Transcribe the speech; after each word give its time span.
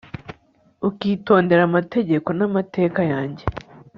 ukitondera 0.89 1.61
amategeko 1.69 2.29
n'amateka 2.37 3.01
yanjye 3.11 3.43